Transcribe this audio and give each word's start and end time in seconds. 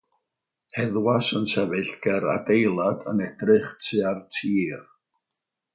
Heddwas 0.77 1.27
yn 1.39 1.45
sefyll 1.51 1.93
ger 2.07 2.25
adeilad 2.35 3.07
yn 3.13 3.21
edrych 3.27 3.75
tua'r 3.85 4.25
tir 4.39 4.85